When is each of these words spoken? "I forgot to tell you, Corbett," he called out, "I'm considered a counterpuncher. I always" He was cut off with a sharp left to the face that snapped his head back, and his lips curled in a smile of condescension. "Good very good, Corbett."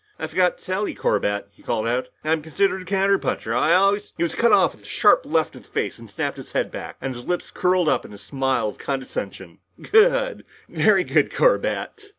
"I 0.17 0.25
forgot 0.25 0.57
to 0.57 0.65
tell 0.65 0.87
you, 0.87 0.95
Corbett," 0.95 1.49
he 1.51 1.61
called 1.61 1.85
out, 1.85 2.09
"I'm 2.23 2.41
considered 2.41 2.81
a 2.81 2.85
counterpuncher. 2.85 3.55
I 3.55 3.75
always" 3.75 4.13
He 4.17 4.23
was 4.23 4.33
cut 4.33 4.51
off 4.51 4.73
with 4.73 4.81
a 4.83 4.87
sharp 4.87 5.27
left 5.27 5.53
to 5.53 5.59
the 5.59 5.67
face 5.67 5.97
that 5.97 6.09
snapped 6.09 6.37
his 6.37 6.53
head 6.53 6.71
back, 6.71 6.95
and 6.99 7.13
his 7.13 7.25
lips 7.25 7.51
curled 7.51 7.87
in 8.03 8.11
a 8.11 8.17
smile 8.17 8.67
of 8.67 8.79
condescension. 8.79 9.59
"Good 9.79 10.43
very 10.67 11.03
good, 11.03 11.31
Corbett." 11.31 12.09